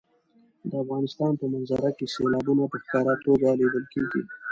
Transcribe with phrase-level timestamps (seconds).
[0.69, 4.21] د افغانستان په منظره کې سیلابونه په ښکاره توګه لیدل کېږي.